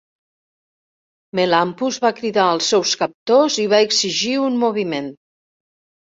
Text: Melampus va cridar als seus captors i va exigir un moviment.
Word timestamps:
Melampus 1.39 1.99
va 2.05 2.09
cridar 2.19 2.45
als 2.53 2.69
seus 2.73 2.93
captors 3.01 3.57
i 3.65 3.65
va 3.75 3.83
exigir 3.89 4.33
un 4.47 4.57
moviment. 4.63 5.13